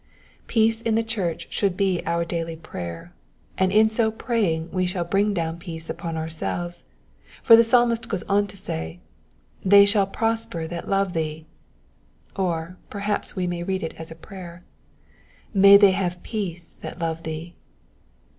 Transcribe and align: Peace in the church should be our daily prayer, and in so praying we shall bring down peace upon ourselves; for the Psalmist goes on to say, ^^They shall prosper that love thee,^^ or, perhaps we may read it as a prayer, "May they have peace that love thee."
Peace 0.47 0.81
in 0.81 0.95
the 0.95 1.03
church 1.03 1.45
should 1.51 1.77
be 1.77 2.01
our 2.07 2.25
daily 2.25 2.55
prayer, 2.55 3.13
and 3.55 3.71
in 3.71 3.87
so 3.87 4.09
praying 4.09 4.71
we 4.71 4.87
shall 4.87 5.03
bring 5.03 5.31
down 5.31 5.59
peace 5.59 5.91
upon 5.91 6.17
ourselves; 6.17 6.85
for 7.43 7.55
the 7.55 7.63
Psalmist 7.63 8.09
goes 8.09 8.23
on 8.23 8.47
to 8.47 8.57
say, 8.57 8.99
^^They 9.63 9.87
shall 9.87 10.07
prosper 10.07 10.65
that 10.65 10.89
love 10.89 11.13
thee,^^ 11.13 11.45
or, 12.39 12.77
perhaps 12.89 13.35
we 13.35 13.45
may 13.45 13.61
read 13.61 13.83
it 13.83 13.93
as 13.99 14.09
a 14.09 14.15
prayer, 14.15 14.63
"May 15.53 15.77
they 15.77 15.91
have 15.91 16.23
peace 16.23 16.71
that 16.81 16.97
love 16.97 17.21
thee." 17.21 17.53